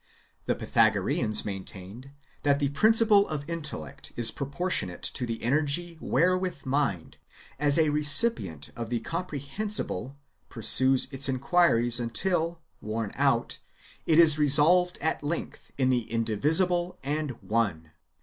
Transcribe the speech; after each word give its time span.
The 0.47 0.55
[Pythagoreans] 0.55 1.45
maintained 1.45 2.09
that 2.41 2.57
the" 2.57 2.69
principle 2.69 3.27
of 3.29 3.47
intellect 3.47 4.13
is 4.15 4.31
proportionate 4.31 5.03
to 5.03 5.27
the 5.27 5.43
energy 5.43 5.97
where 5.99 6.35
with 6.35 6.65
mind, 6.65 7.17
as 7.59 7.77
a 7.77 7.89
recipient 7.91 8.71
of 8.75 8.89
the 8.89 9.01
comprehensible, 9.01 10.17
pursues 10.49 11.07
its 11.11 11.29
inquiries, 11.29 11.99
until, 11.99 12.63
worn 12.81 13.11
out, 13.13 13.59
it 14.07 14.17
is 14.17 14.39
resolved 14.39 14.97
at 15.01 15.21
length 15.21 15.69
in 15.77 15.91
the 15.91 16.09
Indi 16.11 16.33
visible 16.33 16.97
and 17.03 17.39
One. 17.43 17.91